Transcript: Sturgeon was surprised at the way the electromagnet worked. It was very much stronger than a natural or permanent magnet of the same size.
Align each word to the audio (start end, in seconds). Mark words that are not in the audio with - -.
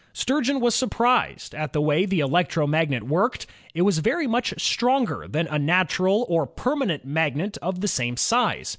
Sturgeon 0.13 0.59
was 0.59 0.73
surprised 0.73 1.53
at 1.53 1.73
the 1.73 1.79
way 1.79 2.07
the 2.07 2.21
electromagnet 2.21 3.03
worked. 3.03 3.45
It 3.75 3.83
was 3.83 3.99
very 3.99 4.25
much 4.25 4.51
stronger 4.57 5.27
than 5.29 5.45
a 5.45 5.59
natural 5.59 6.25
or 6.27 6.47
permanent 6.47 7.05
magnet 7.05 7.55
of 7.61 7.81
the 7.81 7.87
same 7.87 8.17
size. 8.17 8.69